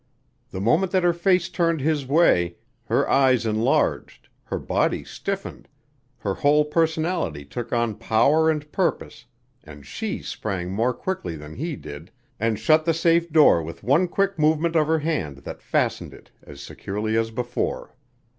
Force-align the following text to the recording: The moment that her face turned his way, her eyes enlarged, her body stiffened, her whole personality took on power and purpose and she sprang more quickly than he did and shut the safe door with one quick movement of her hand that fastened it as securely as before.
The 0.49 0.59
moment 0.59 0.91
that 0.93 1.03
her 1.03 1.13
face 1.13 1.47
turned 1.47 1.79
his 1.79 2.07
way, 2.07 2.55
her 2.85 3.07
eyes 3.07 3.45
enlarged, 3.45 4.29
her 4.45 4.57
body 4.57 5.03
stiffened, 5.03 5.67
her 6.17 6.33
whole 6.33 6.65
personality 6.65 7.45
took 7.45 7.71
on 7.71 7.93
power 7.99 8.49
and 8.49 8.71
purpose 8.71 9.25
and 9.63 9.85
she 9.85 10.23
sprang 10.23 10.71
more 10.71 10.95
quickly 10.95 11.35
than 11.35 11.53
he 11.53 11.75
did 11.75 12.09
and 12.39 12.57
shut 12.57 12.83
the 12.85 12.95
safe 12.95 13.31
door 13.31 13.61
with 13.61 13.83
one 13.83 14.07
quick 14.07 14.39
movement 14.39 14.75
of 14.75 14.87
her 14.87 14.97
hand 14.97 15.37
that 15.45 15.61
fastened 15.61 16.15
it 16.15 16.31
as 16.41 16.61
securely 16.61 17.15
as 17.15 17.29
before. 17.29 17.95